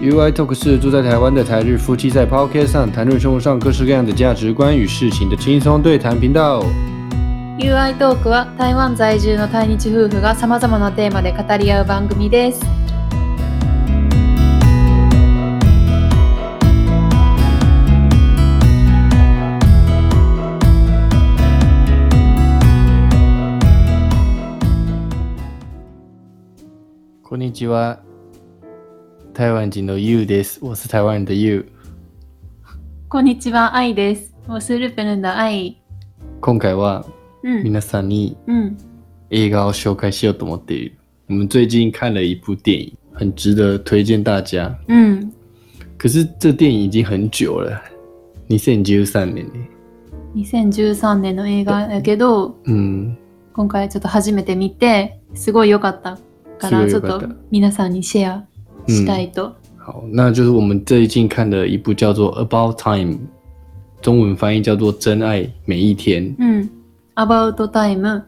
[0.00, 6.64] UI Talk 是住在台湾的台日夫妻在 Podcast 上谈论生活上各式各样的价值观与事情的轻松对谈频道。
[7.58, 12.60] UI トークは台湾在住の対日夫婦がさまざまなテーマで語り合う番組です。
[27.22, 28.09] こんにちは。
[29.40, 30.62] 台湾人の You です。
[30.62, 31.64] 我是台湾人的 You。
[33.08, 34.34] こんにちは、愛です。
[34.46, 35.80] 我是日本人的愛。
[36.42, 37.06] 今回は
[37.42, 37.62] うん。
[37.62, 38.76] 皆さんにうん。
[39.30, 40.98] 映画を紹介しようと思っている。
[41.30, 44.78] 我们最近看了一部电影，很值得推荐大家。
[44.88, 45.32] うん。
[45.96, 47.80] 可是这电影已经很久了
[48.50, 49.70] ，2013年ね。
[50.34, 53.16] 2013年の映画やけど、嗯，
[53.54, 56.18] 今回ちょっと初めて見て、すごい良かった
[56.58, 58.46] から、ちょっと皆さんにシェア
[58.88, 59.52] したいと。
[59.76, 63.14] 好，那就是我们最近看的一部叫做《About Time》，
[64.00, 66.36] 中文翻译叫做《真愛每一天》。
[66.38, 66.70] うん。
[67.16, 68.22] About Time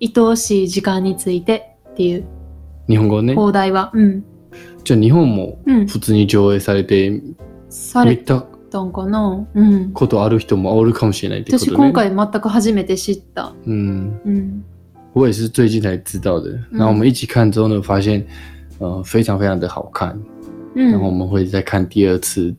[0.00, 2.24] 愛おしい時間についてっていう
[2.88, 3.34] 日本語ね？
[3.34, 4.24] 放題は、うん。
[4.84, 5.86] じゃあ日本もうん。
[5.86, 7.22] 普通に上映されて
[7.68, 9.44] され見たたんかな？
[9.54, 9.92] うん。
[9.92, 11.72] ことある人もおるかもしれないってことね。
[11.72, 13.52] 私今回全く初めて知った。
[13.66, 14.64] 嗯，うん。
[15.14, 16.50] 我也是最近才知道的。
[16.70, 18.24] 然后我们一起看之后呢，发现
[18.81, 20.17] 呃非常非常的好看，
[20.75, 20.91] うん。
[20.91, 22.53] 然后我们会再看第二次，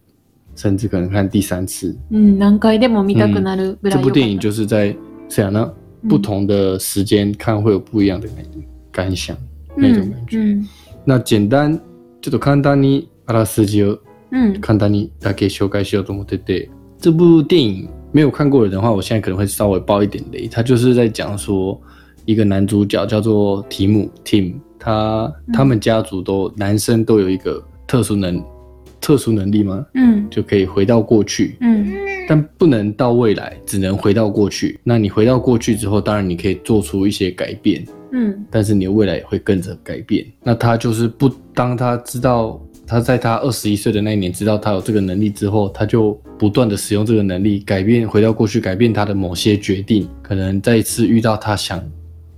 [0.56, 1.96] 甚至可能看第三次。
[2.10, 4.00] うん、何回でも見たくなるぐらい良かった。
[4.00, 4.94] 这部电影就是在
[5.28, 8.36] 这样呢，嗯不同的时间看会有不一样的感
[8.92, 9.36] 感想
[9.76, 10.38] 那种感觉。
[10.38, 10.66] うん。
[11.04, 11.80] 那简单
[12.20, 13.98] ちょっと簡単にあらすじを
[14.30, 14.60] うん。
[14.60, 16.68] 簡単にだけ紹介しようと思ってて，
[17.00, 20.48] 这部电影没有看过的人的话，我现在可能会稍微爆一点雷。
[20.48, 21.80] 他就是在讲说，
[22.24, 28.42] 一个男主角叫做提姆 Tim，他嗯他们家族都男生都有一个特殊能
[29.00, 29.86] 特殊能力吗？
[29.94, 30.28] うん。
[30.28, 31.94] 就可以回到过去，うん。
[32.28, 34.78] 但不能到未来，只能回到过去。
[34.84, 37.82] 那你回到过去之后，当然你可以做出一些改变，
[38.12, 38.44] うん。
[38.50, 40.26] 但是你的未来也会跟着改变。
[40.42, 50.06] 那他就是不当他知道他在他二十一岁的那一年知道他有这个能力之后，他就不断的使用这个能力，改变回到过去，改变他的某些决定。
[50.20, 51.82] 可能再一次遇到他想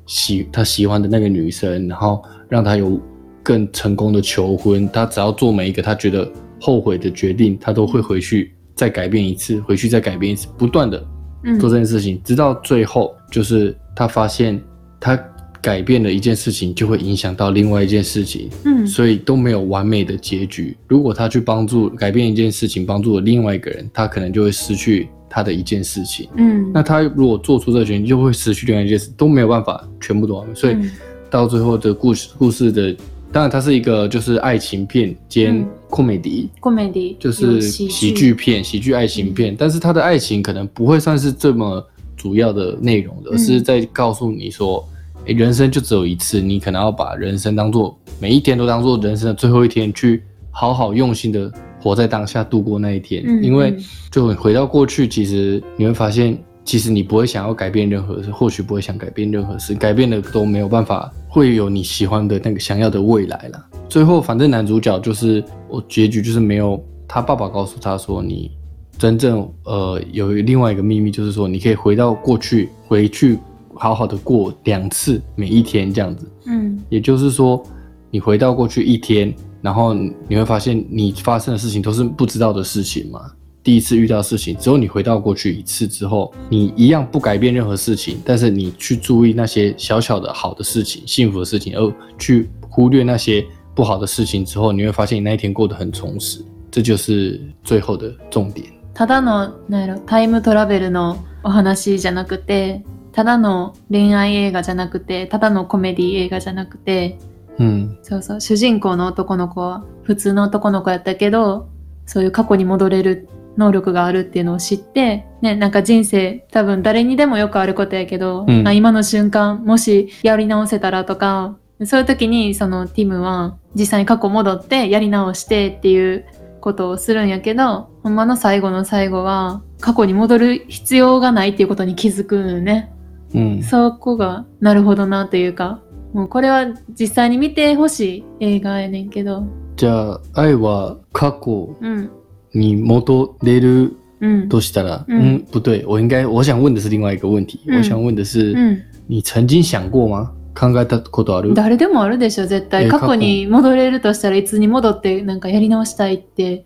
[0.07, 3.01] 喜他喜欢的那个女生，然后让他有
[3.43, 4.89] 更成功的求婚。
[4.93, 11.03] 他只要做每一个他觉得后悔的决定，他都会回去再改变一次，回去再改变一次，不断的
[11.45, 11.61] うん。
[11.61, 14.61] 做这件事情，直到最后，就是他发现
[14.99, 15.19] 他
[15.63, 18.87] 改变了一件事情，就会影响到另外一件事情，うん。
[18.87, 20.77] 所以都没有完美的结局。
[20.89, 26.29] 如果他去帮助改变一件事情，帮助了另外一个人，他可能就会失去 他的一件事情。
[26.37, 26.73] うん。
[26.73, 30.55] 那他如果做出这个决定，就会失去另外一件事，都没有办法全部都完美。
[30.55, 30.91] 所以うん
[31.31, 32.93] 到最后的故事，故事的
[33.31, 41.81] 当然它是一个就是爱情片兼嗯 comedy，、コメディ就是喜喜剧片、喜剧爱情片，但是他的爱情可能不会算是这么
[42.17, 44.85] 主要的内容的，而是在告诉你说，
[45.27, 51.49] 诶，人生就只有一次，你可能要把人生当做每一天都当做人生的最后一天，去好好用心的
[51.86, 53.22] 活在当下，度过那一天。
[53.28, 63.64] 嗯因为嗯就回到过去，其实你会发现，其实你不会想要改变任何事，或许不会想改变任何事，改变了都没有办法会有你喜欢的那个想要的未来了。
[63.88, 68.50] 最后，反正男主角就是我结局就是没有他爸爸告诉他说，你
[68.98, 73.38] 真正呃有另外一个秘密，就是说你可以回到过去，回去
[73.76, 76.28] 好好的过两次每一天这样子。
[76.48, 76.80] 嗯。
[76.90, 77.62] 也就是说，
[78.10, 79.32] 你回到过去一天，
[79.65, 83.21] 然后你会发现你发生的事情都是不知道的事情嘛。
[83.63, 93.45] 第一次遇到事情，只有你回到过去一次之后，你一样不改变任何事情，但是你去注意那些小小的好的事情、幸福的事情，而去忽略那些
[93.75, 96.43] 不好的事情之后，你会发现你那一天过得很充实。
[96.71, 98.67] 这就是最后的重点。
[98.95, 102.83] ただの、なんやろ、タイムトラベルのお話じゃなくて、
[103.13, 107.19] ただの恋愛映画じゃなくて、ただのコメディ映画じゃなくて、
[107.58, 111.70] 嗯そうそう、主人公の男の子は普通の男の子やったけど、
[112.06, 118.68] そういう過去に戻れる能力があるっていうのを知って、ね、なんか人生多分誰にでもよくあることやけど、うん。
[118.68, 126.26] あ今の瞬間もしやり直せたらとか、そういう時にそのティムは実際に過去戻ってやり直してっていう
[126.62, 132.92] ことをするんやけど、ほんまの最後の最後は過去に戻る必要がないっていうことに気づくのよね。
[133.34, 135.82] 嗯そこがなるほどなというか、
[136.16, 136.66] もうこれは
[136.98, 139.44] 実際に見てほしい映画やねんけど、
[139.76, 142.10] じゃあ愛は過去うん、
[142.54, 148.82] に戻れるうん、としたら，嗯嗯，不对，我应该我想问的是另外一个问题，嗯我想问的是，うん。
[149.08, 150.32] 你曾经想过吗？
[150.56, 151.54] 考えたことある？
[151.54, 152.86] 誰でもあるでしょ絶対。
[152.86, 156.66] え過去に戻れるとしたらいつに戻ってなんかやり直したいって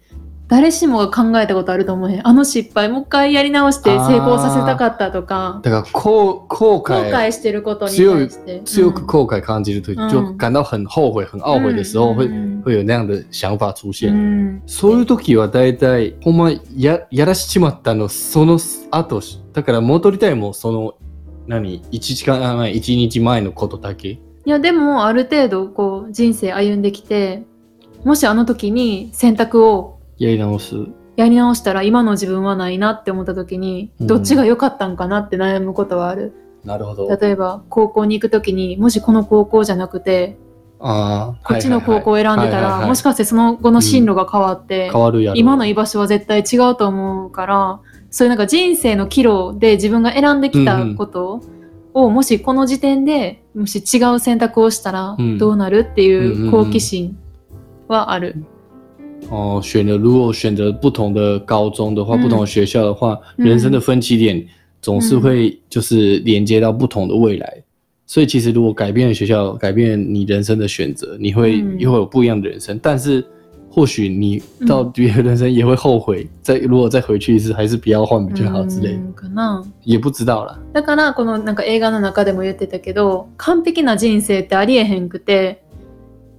[0.50, 2.12] 誰しもが考えたことあると思う。
[2.12, 5.62] へんあの失敗もう一回やり直して成功させたかったとか。
[5.63, 7.12] だから後後後悔。
[7.12, 8.62] 悔してることに対して。
[8.66, 12.63] 強く後悔感じるとうん就感到很后悔、很懊悔的时候，会うん。
[12.63, 14.12] 会有那样的想法出う现。
[14.12, 18.57] んそういう時は大体ほんまややらしちまったのその
[18.90, 19.22] 後
[19.54, 20.95] だから戻りたいもその
[21.48, 24.10] 何1時間前1日前のことだけ。
[24.10, 27.44] いやでもある程度こう人生歩んできて
[28.04, 30.75] もしあの時に選択をやり直す。
[31.16, 36.33] やり直したら今の自分はないなって思った時にうんどっちが良かったんかなって悩むことはある、
[36.63, 37.10] なるほど。
[37.18, 40.38] 例えば高校に行く時にもしこの高校じゃなくて
[40.80, 45.38] ああ、こっちの高校を選んでたらもしかしてその後の進路が変わって変わるやろ。
[45.38, 51.42] 今の居場所は絶対違うと思うからそういうなんか人生の岐路で自分が選んできたこと
[51.94, 57.18] をもしこの時点でもし違う選択をしたらうんどうなるっていうんうんううん好奇心
[57.89, 58.45] はある。
[59.31, 64.44] 哦，选了如果选择不同的高中的话，嗯不同的学校的话，嗯人生的分岐点
[64.82, 67.62] 总是会就是连接到不同的未来。
[68.06, 72.79] 所以其实如果改变了学校，改变你人生的选择，你会嗯又会有不一样的人生。
[72.82, 73.25] 但是
[73.70, 80.58] 或许你到别的人生也会后悔，再如果再回去一次，还是不要换比较好之类的，うんかな也不知道啦。
[80.75, 85.64] だからこのなんか映画の中でも言ってたけど完璧な人生ってありえへんくて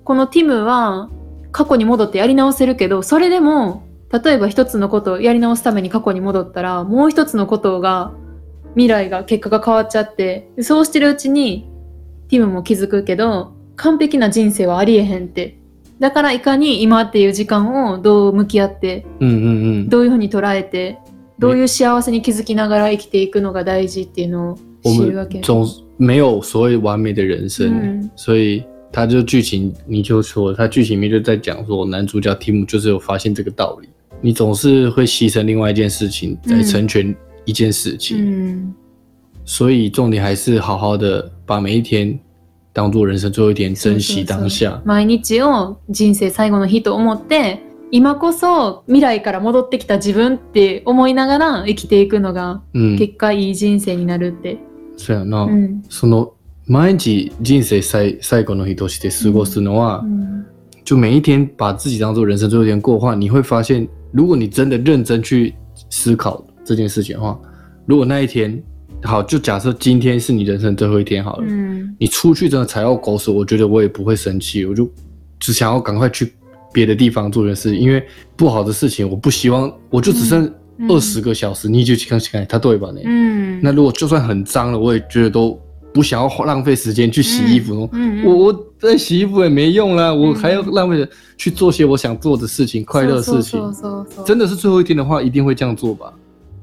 [0.03, 1.09] このティムは
[1.52, 8.12] 過去に戻ってやり直せるけどそれでも例えば一つのことをやり直すために過去に戻ったらもう一つのことが
[8.74, 11.68] 未来が結果が変わっちゃってでそうしてるうちに
[12.28, 15.58] ティムも気づくけど完璧な人生はありえへんって。
[15.98, 20.98] だからいかに今っていう時間をどう向き合って嗯嗯嗯，どういうふうに捉えて
[21.38, 25.40] どういう幸せに気づきながら生きていくのが大事っていうのを我知るわけ。
[25.40, 25.42] 们。
[25.44, 25.66] 总
[25.98, 33.89] 没有所谓完美的人生，嗯所以他就剧情你就说，他剧情里面就在讲说，男主角提姆就是有发现这个道理，
[34.21, 37.15] 你总是会牺牲另外一件事情来嗯成全
[37.45, 38.73] 一件事う情，ん
[39.43, 42.17] 所以重点还是好好的把每一天
[42.73, 44.81] 当做人生最后一天，珍惜当下。
[44.85, 47.59] 毎日を人生最後の日と思って
[47.91, 54.57] 今こそ未来から戻ってきた自分って思いながら生きていくのが嗯，結果いい人生になるって。
[54.97, 55.43] そうやな。
[55.43, 56.33] うんその
[56.69, 60.45] 毎日人生最最後の日として過ごすのは，うん
[60.83, 65.53] 就每一天把自己当做人生最后一天过的话，你会发现，如果你真的认真去
[65.89, 67.39] 思考这件事情的话，
[67.85, 68.61] 如果那一天
[69.03, 74.89] 好，就假设今天是你人生最后一天好了，うん你出去真的踩到狗屎，我觉得我也不会生气，我就
[75.39, 76.33] 只想要赶快去
[76.73, 78.03] 别的地方做件事，因为
[78.35, 82.91] 不好的事情我不希望，我就只剩嗯二十个小时，你就看看他对吧？
[82.91, 83.01] 呢？
[83.03, 85.59] うん那如果就算很脏了，我也觉得都
[85.93, 87.89] 不想要花浪费时间去洗衣服。
[87.91, 91.07] うん我我在洗衣服也没用啦，我还要浪费
[91.37, 93.71] 去做些我想做的事情、快乐的事情そう。
[93.71, 96.13] そうそうそう真的是最后一天的话，一定会这样做吧？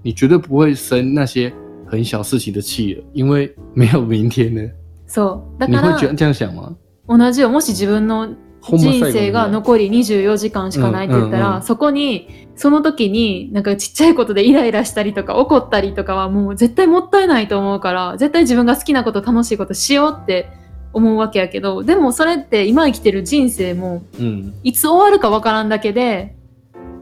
[0.02, 1.52] 你绝对不会生那些
[1.86, 4.60] 很小事情的气了，因为没有明天呢。
[5.08, 6.74] そうだ から你会觉得这样想吗？
[7.06, 11.63] 同じよもし自分のほんま最後の 人生が残り24時間しかないって言ったら、うんうんうん。
[11.63, 20.49] そこにその時になんかちっちゃいことでイライラしたりとか怒ったりとかはもう絶対もったいないと思うから絶対自分が好きなこと楽しいことしようって
[20.93, 26.35] 思うわけやけどでもそれって今生きてる人生も嗯，いつ終わるかわからんだけで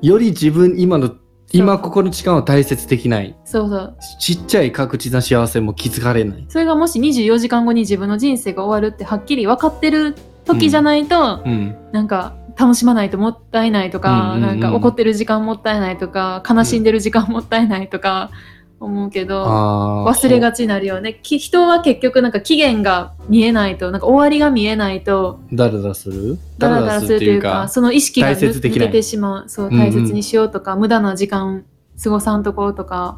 [0.01, 1.15] より自分今の
[1.53, 3.35] 今ここの時間を大切できない。
[3.45, 3.97] そうそう。
[4.19, 6.45] ちっちゃい確実な幸せも気づかれない。
[6.49, 14.59] それがもし24時間後に自分の人生が終わるってはっきり分かってる時じゃないと、嗯なんか楽しまないともったいないとか、うんうんうん。
[14.61, 18.31] なんか怒ってる時間もったいないとか悲しんでる時間もったいないとか
[18.79, 21.19] 思うけど、啊，忘れがちになるよね。
[21.21, 26.37] き人は結局なんか期限が見えないとなんか終わりが見えないとダラダラする？
[26.57, 29.49] ダラダラするというかその意識が大抜けてしまう。
[29.49, 29.79] そううんうん。
[29.79, 31.65] 大切にしようとか、無駄な時間
[32.01, 33.17] 過ごさんとこうとか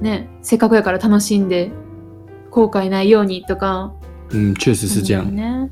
[0.00, 1.70] ねせっかくやから楽しんで
[2.50, 3.92] 後悔ないようにとか。
[4.30, 5.24] 嗯，确实是这样。
[5.24, 5.70] ね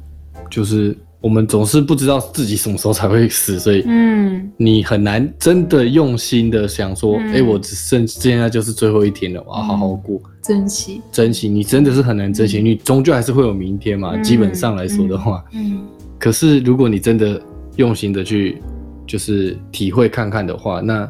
[0.49, 11.47] 就是我们总是不知道自己什么时候才会死，所以うん你很难真的用心的想说，哎、嗯我只剩现在就是最后一天了，我要好好过，珍惜珍惜。
[11.47, 14.15] 你真的是很难珍惜，嗯你终究还是会有明天嘛。
[14.15, 15.79] 嗯基本上来说的话，うん
[16.19, 17.41] 可是如果你真的
[17.77, 18.61] 用心的去
[19.07, 21.09] 就是体会看看的话，那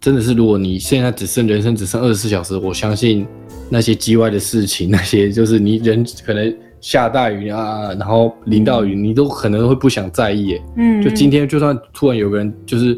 [0.00, 3.26] 真的是如果你现在只剩人生只剩二十四小时，我相信
[3.68, 10.62] 那些叽歪的事情，那些就是你人可能 下大雨啊，然后淋到雨，你都可能会不想在意耶。
[10.76, 12.94] うん就今天，就算突然有个人，就是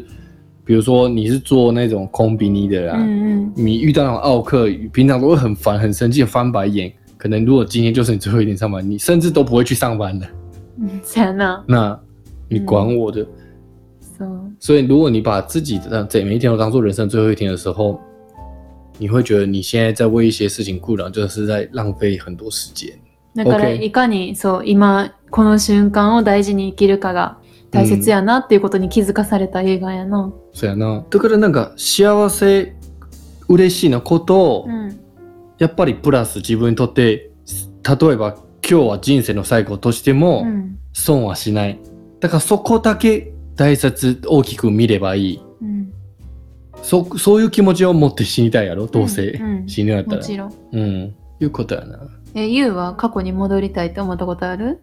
[0.63, 6.91] 比如说你是做那种空比尼的啦，うんうん你遇到那种奥克，平常都会很烦、很生气、翻白眼。
[7.17, 10.25] 可能如果今天就是你最后一天上班，你甚至都不会去上班的。
[10.79, 11.61] うん、そやな。
[11.65, 11.99] 那
[12.47, 13.25] 你管我的？
[14.17, 14.51] そう。
[14.59, 17.99] 所以如果你把自己的这每一天都当做人生最后一天的时候，
[18.97, 22.89] 你会觉得你现在在为一些事情苦恼，就是在浪费很多时间。
[23.34, 27.38] だから、いかに、そう、今、この瞬間を大事に生きるかが
[27.72, 30.32] 大切やなっていうことに気づかされた映画やな。
[30.52, 31.04] そうやな。
[31.10, 32.76] だからなんか幸せ、
[33.48, 35.00] 嬉しいなことを、うん。
[35.58, 37.30] やっぱりプラス自分にとって、
[37.82, 38.36] 例えば
[38.68, 40.78] 今日は人生の最後としても、うん。
[40.92, 41.80] 損はしない。
[42.20, 45.42] だからそこだけ大切、大きく見ればいい。
[45.60, 45.92] うん。
[46.80, 50.16] そ、そういう気持ちを持って死にたいやろどうせ、うんうん死ぬんやったら。
[50.18, 50.52] もちろん。
[50.72, 51.14] うん。
[51.40, 51.98] いうことやな。
[52.34, 54.80] え、ゆうは過去に戻りたいって思ったことある？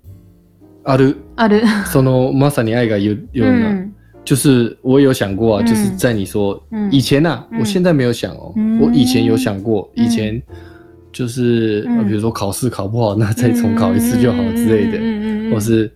[0.83, 1.17] ある。
[1.35, 1.63] ある。
[1.91, 3.69] その、まさに愛が言うような。
[3.69, 3.93] うん。
[4.23, 10.41] 就是我有想过啊，嗯就是在你说、嗯以前啊，嗯我现在没有想哦，嗯我以前有想过，嗯以前。
[11.13, 15.03] 就是、比如说考试考不好，那再重考一次就好之类的，うん。
[15.03, 15.23] うん。
[15.23, 15.47] うん。
[15.47, 15.53] うん。
[15.53, 15.91] 或是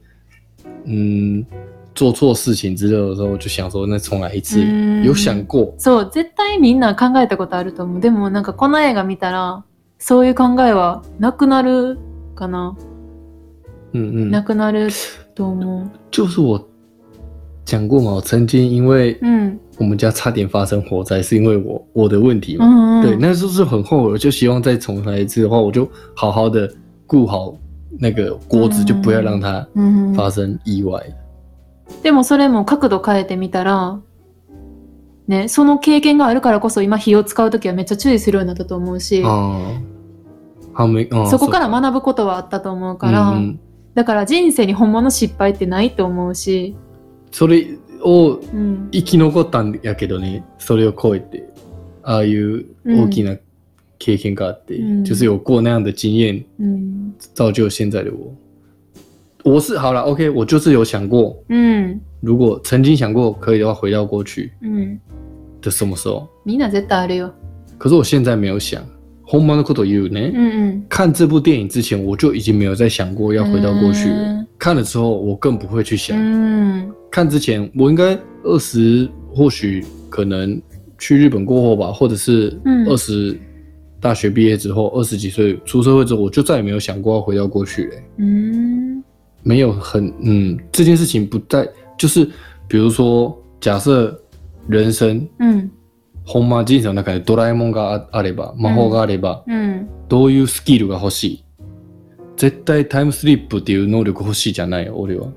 [0.84, 1.46] 嗯
[1.96, 5.06] 做错事情之类的时候，我就想说那重来一次，嗯。
[5.06, 8.02] 有想过，そう、絶対みんな考えたことあると思う。
[8.02, 9.64] でもなんかこの映画見たら、
[9.98, 11.98] そういう考えはなくなる
[12.36, 12.76] かな？
[13.94, 14.90] 嗯嗯，なくなる
[15.36, 15.90] と思う。
[16.12, 16.62] 就是我
[17.66, 19.60] 讲过嘛，我曾经因为うん。
[19.78, 23.04] 我们家差点发生火灾，是因为我我的问题う嘛，んうん。
[23.04, 25.86] 对，那时候是很后悔，我就希望再重来一次的话，我就
[26.16, 26.72] 好好的
[27.06, 27.54] 顾好
[28.00, 31.04] 那个锅子，嗯就不要让它うん发生意外。
[32.04, 34.00] でもそれも角度変えてみたら、
[35.28, 39.28] ね、その経験があるからこそ今火を使うときはめっちゃ注意するようになったと思うし、そ
[41.40, 43.60] こから学ぶことはあったと思うから、うんうん
[43.96, 46.76] だから人生に本物失敗ってないと思うし、
[47.32, 47.66] それ
[48.04, 48.90] をうん。
[48.92, 51.48] 生き残ったんやけどね、それを超えて、
[52.04, 53.38] ああいう大きな
[53.98, 57.14] 経験があって，嗯就是有过那样的经验，うん。
[57.34, 58.36] 造就现在的我。
[59.46, 62.02] 我是好了，OK，我就是有想过，うん。
[62.26, 65.00] 如果曾经想过可以的话，回到过去うん。
[65.62, 66.28] 的什么时候？
[66.44, 67.32] みんな絶対あるよ。
[67.78, 68.82] 可是我现在没有想。
[69.32, 70.32] 本物のこと言うね。
[70.34, 70.84] うんうん。
[70.90, 74.16] 看这部电影之前，我就已经没有再想过要回到过去了。
[74.16, 76.18] 嗯看了之后，我更不会去想。
[76.18, 76.92] うん。
[77.12, 80.60] 看之前，我应该二十，或许可能
[80.98, 83.38] 去日本过后吧，或者是嗯二十
[84.00, 89.04] 大学毕业之后，二十几岁出社会之后，我就再也没有想过要回到过去了、うん。
[89.44, 92.26] 没有很嗯，这件事情不在，就是
[92.68, 94.20] 比如说，假设
[94.68, 95.70] 人生うん。
[96.28, 99.88] ほんま人生の中でドラえもんがああれば、魔法があれば、うん。
[100.10, 101.44] どういうスキルが欲しい？
[102.36, 105.28] 絶対タイムスリップっていう能力欲しいじゃないよ、俺は。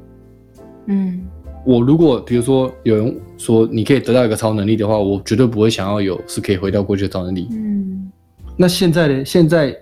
[0.86, 1.28] うん。
[1.66, 7.48] 我如果比如说有人说你可以得到一个超能力的话，我绝对不会想要有是可以回到过去的超能力。
[7.50, 8.10] うん。
[8.56, 9.24] 那现在呢？
[9.26, 9.76] 现在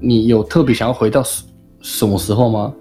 [0.00, 1.44] 你有特别想要回到什
[1.82, 2.72] 什么时候吗？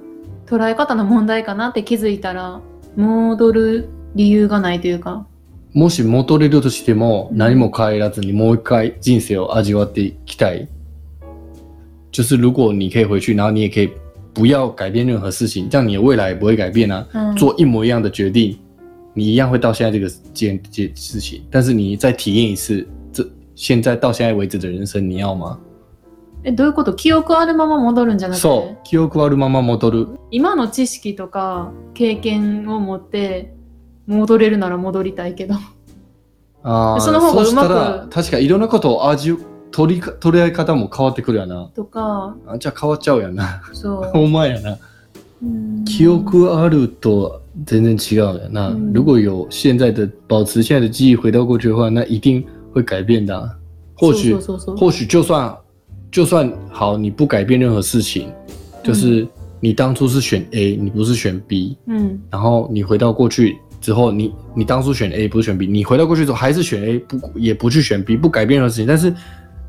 [0.48, 2.62] 捉え方の問題かなって気づいたら、
[2.96, 5.26] 戻る理由がないというか。
[5.74, 10.68] もし戻れるとしてもうん何も変えらずにもう一回人生を味わっていきたい。
[12.12, 13.90] 就是如果你可以回去，然后你也可以
[14.34, 17.08] 不要改变任何事情，这样你的未来也不会改变啊。
[17.14, 17.36] うん。
[17.36, 18.58] 做一模一样的决定，
[19.14, 25.58] 你一样会到现在这个件件事情，但是你再体验一次这现在到现在为止的人生，你要吗？
[26.44, 26.94] え、どういうこと？
[26.94, 28.42] 記憶あるまま戻るんじゃなくて？
[28.42, 30.08] そう、記憶あるまま戻る。
[30.32, 33.54] 今の知識とか経験を持って
[34.08, 35.56] 戻れるなら戻りたいけど。
[36.64, 39.36] ああ、その方がそうしたうまら確かいろんなことを味
[39.72, 41.70] 取りか取り合い方も変わってくるやな。
[41.76, 43.62] とか、あじゃあ変わっちゃうやな。
[43.74, 44.04] そう。
[44.12, 44.78] ほんまやな。
[45.44, 48.70] うん記憶あると全然違うやな。
[48.70, 53.50] 嗯如果有现在的保持现在的记忆回到过去的话，那一定会改变的啊、
[53.96, 54.36] 或许
[54.78, 55.56] 或许就算
[56.11, 58.33] 就算好，你不改变任何事情，
[58.83, 59.27] 就是
[59.61, 62.19] 你当初是选 A，你不是选 B，うん。
[62.31, 69.13] 然后你回到过去之后，你你当初选 A 不是选 B，你回到过去之后还是选 A，不也不去选 B，不改变任何事情，但是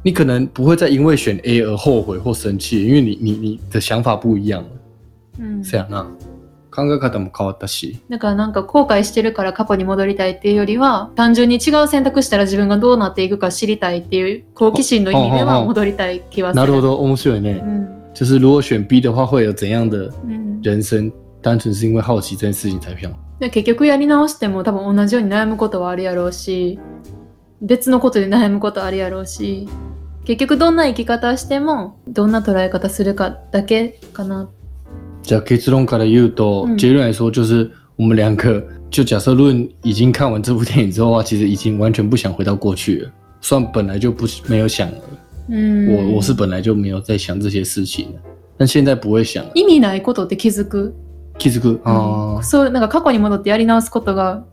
[0.03, 4.69] 你可能不会再因为选 A 而后悔或生气，因为你你你的想法不一样了。
[5.39, 6.05] うん这样な。
[6.74, 8.00] 考え方も変わったし。
[8.08, 16.60] だからなんか後悔してるから過去に戻りたいっていうよりは単純に違う選択したら自分がどうなっていくか知りたいっていう好奇心の意味では戻りたい気はする。
[16.60, 17.62] なるほど、面白いね。
[17.62, 18.12] うん。
[18.14, 21.12] 就是如果选 B 的话，会有怎样的うん、人生？
[21.42, 23.10] 单纯是因为好奇这件事情才想。
[23.40, 26.78] で結局やり直しても多分同じように悩むことはあるやろうし
[27.60, 29.68] 別のことで悩むことあるやろうし
[30.24, 34.48] 結局どんな生き方してもどんな捉え方するかだけかな。
[35.22, 43.10] 假结论から言うと，嗯结论来说就是我们两个就假设论已经看完这部电影之后啊， 其实已经完全不想回到过去了，
[43.40, 44.98] 算本来就不没有想了。
[45.48, 48.18] うん我我是本来就没有在想这些事情的，
[48.56, 49.50] 但现在不会想了。
[49.54, 50.92] 意味ないことって気づく？
[51.38, 54.44] 気づく啊、そう、なんか過去に戻ってやり直すことが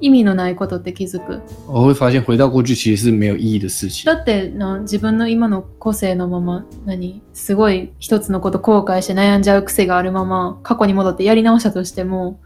[0.00, 1.40] 意味のないことって気づく。
[1.66, 4.14] 我会发现回到过去其实是没有意义的事情だ。
[4.20, 12.40] ってな自分の今の個性のまま何すごい一つのこと後悔して悩んじゃう癖があるまま過去に戻ってやり直したとしても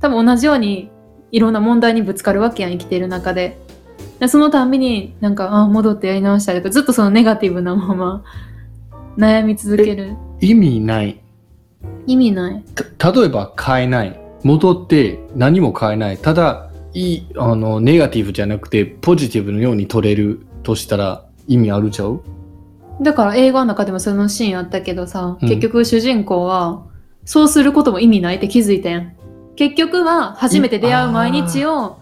[0.00, 0.90] 多分同じように
[1.30, 3.58] いろんな問題にぶつかるわけやん生きている中で
[4.18, 8.24] でそのたんびになんかあ戻ってやり直したりとかずっとそのネガティブなまま
[9.16, 11.20] 悩み続ける意味ない。
[12.06, 12.64] 意味ない
[12.98, 14.20] た例えば変えない。
[14.42, 16.18] 戻って何も変えない。
[16.18, 22.22] ただ、いい、あの、ネガティブじゃなくて、ポジティブのように取れるとしたら意味あるちゃう？
[23.00, 26.84] だから映画の中でもそのシーンあったけどさ、うん結局主人公は
[27.24, 29.16] そうすることも意味ないって気づいたやん
[29.56, 31.98] 結局は初めて出会う毎日を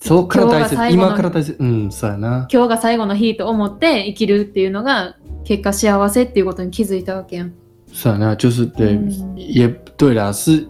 [0.00, 0.96] そっから大切今日が。
[0.96, 1.56] 最後の今から大切。
[1.58, 2.48] うん、そうやな。
[2.52, 7.52] 今日が最後の日と思って生きるっていうのが結果幸せっていうことに気づいたわけやん。
[7.90, 10.30] 是啊，那就是对，嗯也对啦。
[10.32, 10.68] 是，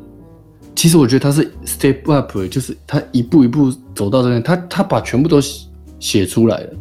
[0.78, 5.66] 其实我觉得他是 step up，就是他一步一步走到这边，他他把全部都写
[5.98, 6.72] 写出来了。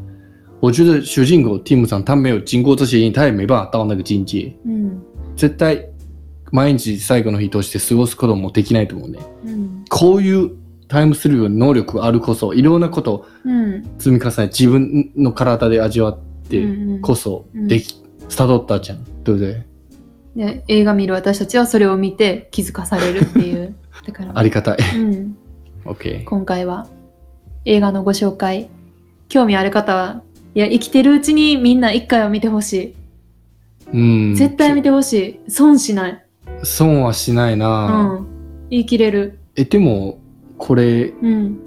[0.60, 4.54] 我觉得学进口 team 上他没有经过这些，他也没办法到那个境界。
[4.68, 5.02] うん。
[5.36, 5.84] 絶対
[6.52, 9.18] 毎日最後の日として過ごすこともできないと思うね。
[9.46, 9.86] うん。
[9.90, 10.52] こういう
[10.88, 13.26] タイムスリーの能力あるこそ、いろんなこと。
[13.98, 17.96] 積み重ね、自分の体で味わってうんこそでき、
[18.30, 19.00] スタートったじゃん。
[19.24, 19.64] 对不对？
[20.36, 23.74] で映画見る私たちはそれを見て気づかされるっていう。
[24.06, 24.78] だから、ありがたい。
[24.96, 25.38] うん、
[25.86, 26.24] OK。
[26.24, 26.88] 今回は
[27.66, 28.70] 映画のご紹介。
[29.30, 30.22] 興味ある方は、
[30.56, 32.96] いや、生きてるうちにみんな一回は見てほし
[33.94, 34.32] うん。
[34.34, 34.36] い。
[34.36, 35.52] 絶対見てほしい。
[35.52, 36.26] 損しない。
[36.64, 38.28] 損はしないうな、ん。
[38.70, 39.40] 言い切れる。
[39.56, 40.20] えでも
[40.58, 41.60] これうん。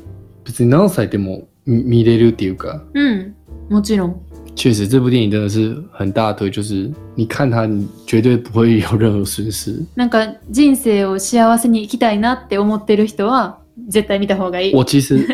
[0.45, 3.37] 別に何歳でも見見れるっていうかうん。
[3.69, 4.23] もちろん。
[4.54, 9.83] 确实这部电影真的是很大推就是你看它你绝对不会有任何损失。
[9.95, 14.75] なんか人生を幸せに生きたいなって思ってる人は絶対見た方がいい。
[14.75, 15.27] 我其实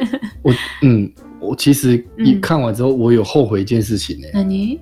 [0.43, 1.11] 我嗯
[1.41, 4.79] 我其实一嗯看完之后我有后悔一件事情ね、何？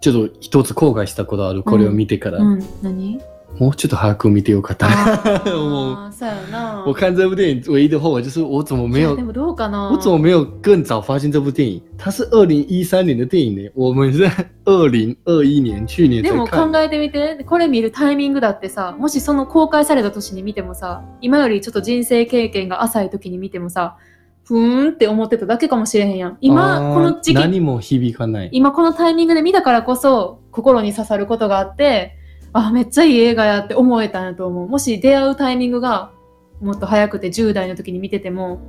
[0.00, 3.20] ちょっと一つ後悔したことあるこれを見てから、うん、何？
[3.58, 6.84] もうちょっと早く見てよかったあもうあー、そうやな。
[6.86, 11.80] 我看这部电影唯一的后悔就是我怎么没有でもどうかな我怎么没有更早发现这部电影？
[11.96, 14.30] 它是二零一三年的电影呢，我们是在
[14.64, 16.70] 二零二一年去年でも考。
[16.76, 23.96] えてみて、これ見るタイミングだってさ、もしその公開された年に見てもさ、今よりちょっと人生経験が浅い時に見てもさ、
[24.44, 26.38] ふーんって思ってただけかもしれへんやん。
[26.42, 28.50] 今、あーこの時期、何も響かない。
[28.52, 32.18] 今このタイミングで見たからこそ、心に刺さることがあって、
[32.52, 34.68] あ、めっちゃいい映画やって思えたんやと思う。
[34.68, 36.12] もし出会うタイミングが
[36.60, 38.60] もっと早くて10代の時に見てても、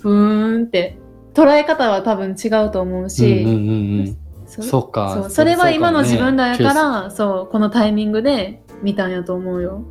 [0.00, 0.98] ふーんって、
[1.34, 4.16] 捉え方は多分違うと思ううんし、うんうんうん。
[4.46, 5.28] そそっか。
[5.30, 6.74] それは今の自分らやかそうね。
[7.04, 9.84] ら、そう、このタイミングで見たんやと思うよ。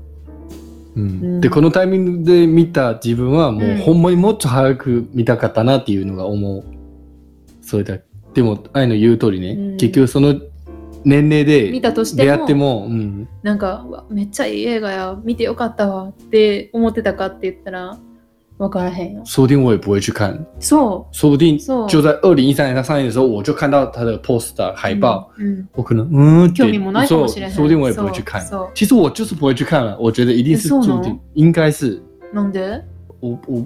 [0.95, 6.63] ううんん、でこのタイミングで見た自分はもう、うんほんまにもっと早く見たかったなっていうのが思う。
[7.62, 7.99] それだ。
[8.34, 10.36] でも愛の言う通りね、うん結局その
[11.03, 17.97] 年齢で見たとしても出会っても、うん、なんか、めっちゃいい映画や、見てよかったわって思ってたかって言ったら、
[18.57, 19.21] わからへんよ。
[19.23, 24.75] 说不定我也不会去看，そ说不定そう就在二零一三年它上映的时候，我就看到它的 poster う。
[24.75, 25.29] 海报。
[25.38, 25.65] うん。
[25.73, 28.41] 我可能嗯，興味もないかもしれへん说说不定我也不会去看。
[28.41, 32.01] そう其实我就是不会去看了，我觉得一定是注定，应该是
[32.33, 32.81] なんで？
[33.21, 33.65] 我我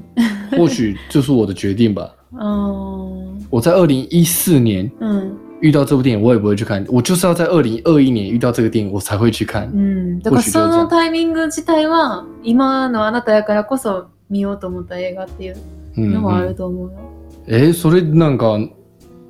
[0.55, 2.13] 或许就是我的决定吧。
[2.37, 5.31] あー我在二零一四年うん。
[5.63, 9.71] 遇到这部电影，我也不会去看，我就是要在二零二一年遇到这个电影，我才会去看。
[9.73, 10.19] うん。
[10.19, 15.55] だからそのタイミング自体は、今のあなたやからこそ見ようと思った映画っていう
[15.95, 16.99] うん、のはあうん、ると思うよ。
[17.47, 18.57] えーそれなんか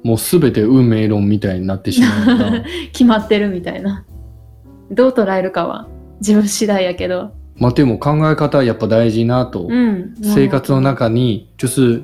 [0.03, 2.63] もうすべて運命論みたいになってしまうな。
[2.91, 4.03] 決まってるみたいな。
[4.89, 5.87] どう捉えるかは
[6.19, 7.31] 自分次第やけど。
[7.57, 9.67] まあでも考え方やっぱ大事なと。
[9.69, 10.15] うん。
[10.23, 12.01] 生活の中に就是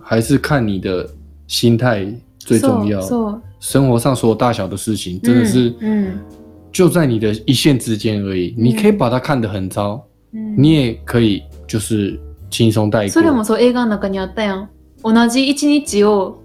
[0.00, 1.08] 还是看你的
[1.46, 2.06] 心态
[2.46, 3.02] 最重要。
[3.58, 6.18] 生活上所有大小的事情，真的是うん
[6.72, 8.54] 就在你的一线之间而已。
[8.56, 10.00] 你可以把它看得很糟，
[10.32, 12.18] うん你也可以就是
[12.50, 13.44] 轻松带それも过。
[13.44, 14.68] そう映画の中にあったやん。
[15.02, 16.40] 同じ一日を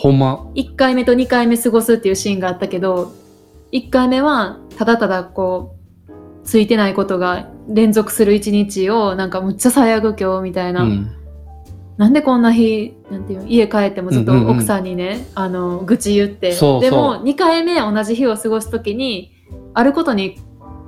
[0.00, 3.12] ほんま？1回目と2回目過ごすっていうシーンがあったけど
[3.72, 5.76] 1回目はただただこ
[6.08, 6.12] う
[6.44, 11.10] ついてないことが連続する一日をなんかむっちゃ最悪今日みたいな、うん
[11.96, 14.84] なんでこんな日なんていうの家帰ってもずっとうんうんうん奥さん。
[14.84, 16.50] にね、あの愚痴言って。
[16.50, 16.56] で
[16.90, 19.32] も2回目同じ日を過ごす時に
[19.74, 20.38] あることに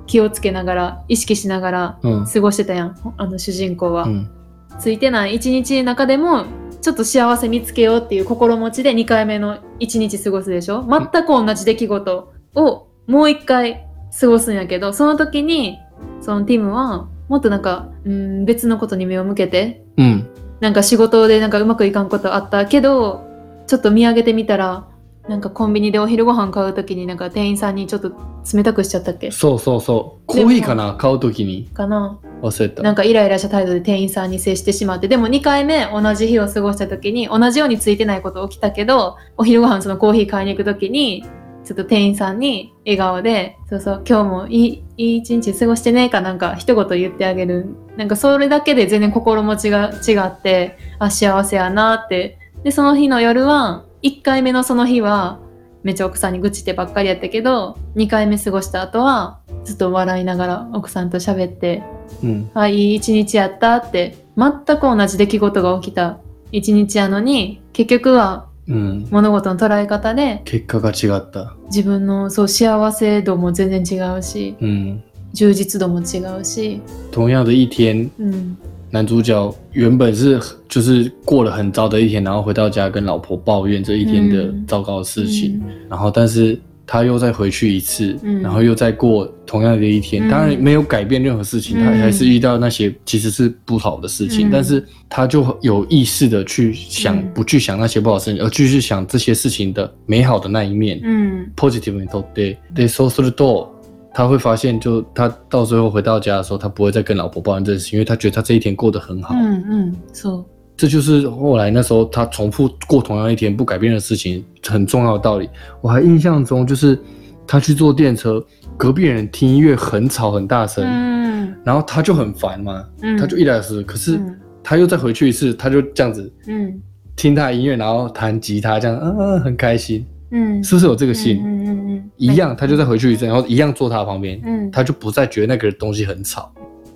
[0.07, 2.25] 気をつけながら意識しながらうん。
[2.25, 4.03] 過ごしてたやんあの主人公は。
[4.03, 4.31] うん。
[4.79, 6.45] ついてない一日の中でも
[6.81, 10.83] ちょっと幸せ見つけようっていう心持ちで2回目の1日過ごすでしょ？
[10.85, 13.87] 全く同じ出来事をもう1回
[14.19, 15.79] 過ごすんやけどその時に
[16.19, 19.85] そのティムはもっとなんかうん別のことに目を向けて。
[19.97, 20.27] うん。
[20.59, 23.25] なんか仕事でなんかうまくいかんことあったけど
[23.67, 24.87] ちょっと見上げてみたら
[25.27, 28.11] なんかコンビニでお昼ご飯買う時になんか店員さんにちょっと
[28.53, 29.31] 冷たくしちゃったっけ？
[29.31, 30.25] そうそうそう。
[30.27, 30.93] コーヒーかな？
[30.93, 32.83] 買うときにかな忘れた。
[32.83, 41.25] なんかイライラした態度で店員さんに接してしまってでも2回目同じ日を過ごした時に同じようについてないこと起きたけどお昼ご飯そのコーヒー買いに行く時に
[41.65, 55.39] ちょっと店員さんに笑顔で「そうそう今日もいいいい一日過ごしてね」かなんか一言言ってあげるなんかそれだけで全然心持ちが違ってあ幸せやなってでその日の夜は1回目のその日は
[55.83, 61.83] めっちゃ奥さんに愚痴ってばっかりやったけど2回目過ごした後はずっと笑いながら奥さんと喋って
[62.23, 62.51] うん。
[62.53, 66.19] あいい一日やったって全く同じ出来事が起きた
[66.51, 69.07] 一日やのに結局はうん。
[69.11, 71.55] 物事の捉え方で結果が違った。
[71.67, 75.01] 自分のそう幸せ度も全然違うし嗯，
[75.33, 78.57] 充実度も違うし、同样的一天，うん、
[78.91, 84.65] 男主角原本是就是过了很糟的一天，然后回到家跟老婆抱怨这一天的嗯。
[84.67, 85.87] 糟糕的事情，嗯。
[85.89, 101.00] 然后但是他又再回去一次，嗯然后又再过同样的一天，嗯当然没有改变任何事情，嗯他还是遇到那些其实是不好的事情，嗯但是他就有意识的去想，嗯不去想那些不好的事情，而继续想这些事情的美好的那一面。
[101.02, 103.68] うん、 positive にとってでそうすると
[104.12, 109.32] 他会发现，就他到最后回到家的时候，他不会再跟老婆抱怨这件事情，因为他觉得他这一天过得很好。
[109.34, 110.44] うん、うん、そう。
[110.76, 115.48] 这就是后来那时候他重复过同样一天不改变的事情很重要的道理。
[115.82, 116.98] 我还印象中，就是
[117.46, 118.42] 他去坐电车，
[118.76, 126.80] 隔壁人听音乐很吵很大声，うん、然后他就很烦嘛，うん、他就一来是，可是うん、他又再回去一次，他就这样子うん、
[127.14, 131.42] 听他的音乐，然后弹吉他，这样嗯、嗯很开心，うん、是不是有这个信？
[131.42, 136.50] うん、うん、うん、一样，他就再回去一次，然后一样坐他旁边，うん、他就不再觉得那个东西很吵。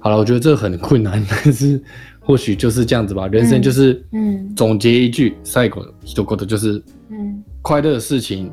[0.09, 1.83] 好了，我觉得这很困难， 但是
[2.21, 3.27] 或许就是这样子吧。
[3.29, 8.53] 人生就是うん、总结一句，最後一言就是うん、快乐的事情、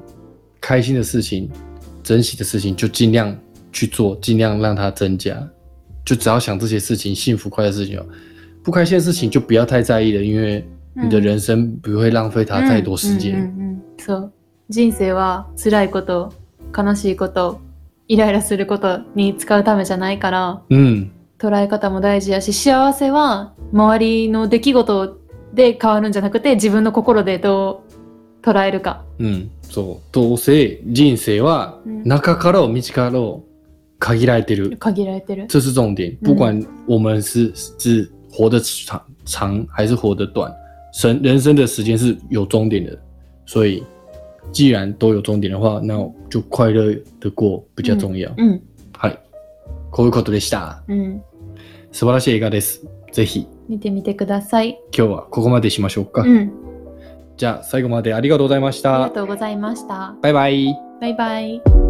[0.59, 1.49] 开心的事情、
[2.03, 3.35] 珍惜的事情，就尽量
[3.73, 5.35] 去做，尽量让它增加。
[6.05, 8.05] 就只要想这些事情，幸福快乐的事情哦，
[8.63, 13.35] 不开心的事情就不要太在意了，因为你的人生不会浪费它太多时间。
[13.35, 14.31] うんうんうんうんそう
[14.69, 16.33] 人生は辛いこと
[16.75, 17.59] 悲しいこと
[18.07, 25.18] イライラすることに使うためじゃないから嗯， 捉え方も大事やし幸せは周りの出来事
[25.52, 27.84] で変わるんじゃなくて自分の心でど
[28.42, 29.04] う捉えるか。
[29.18, 30.08] うん、そう。
[30.12, 33.44] どうせ人生はうん中からを道からを
[33.98, 34.76] 限られてる。
[34.78, 35.46] 限られてる。
[35.48, 36.16] 这是重点。
[36.22, 40.52] 不管我们是是活得长长还是活得短，
[40.92, 42.96] 生人生的时间是有终点的。
[43.46, 43.82] 所以，
[44.52, 45.94] 既然都有终点的话，那
[46.28, 48.30] 就快乐的过比较重要。
[48.36, 48.60] うん。
[49.86, 49.92] はい。
[49.92, 50.82] こういうことでした。
[50.88, 51.22] うん。
[51.92, 52.86] 素晴らしい映画です。
[53.12, 54.78] ぜひ見てみてください。
[54.96, 56.22] 今日はここまでしましょうか。
[56.22, 56.52] うん。
[57.36, 59.10] じゃあ最後までありがとうございましたありが。
[59.10, 60.14] とうございました。
[60.22, 60.74] バイバイ。
[61.00, 61.85] バイバイ。